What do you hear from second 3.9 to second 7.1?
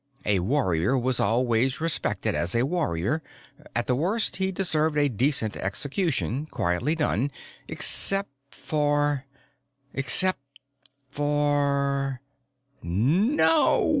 worst, he deserved a decent execution, quietly